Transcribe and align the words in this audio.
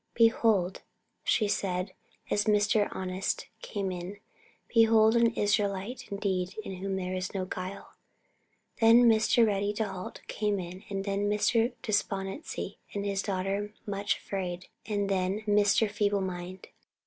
"Behold," 0.15 0.81
she 1.23 1.47
said, 1.47 1.93
as 2.31 2.45
Mr. 2.45 2.89
Honest 2.91 3.45
came 3.61 3.91
in 3.91 4.17
"Behold 4.67 5.15
an 5.15 5.31
Israelite 5.35 6.11
indeed, 6.11 6.55
in 6.63 6.77
whom 6.77 6.97
is 6.97 7.35
no 7.35 7.45
guile!" 7.45 7.89
Then 8.79 9.03
Mr. 9.07 9.45
Ready 9.45 9.73
to 9.73 9.87
halt 9.87 10.21
came 10.27 10.57
in, 10.59 10.83
and 10.89 11.05
then 11.05 11.29
Mr. 11.29 11.73
Despondency 11.83 12.79
and 12.95 13.05
his 13.05 13.21
daughter 13.21 13.75
Much 13.85 14.17
afraid, 14.17 14.69
and 14.87 15.07
then 15.07 15.41
Mr. 15.41 15.87
Feeble 15.87 16.21
mind. 16.21 16.69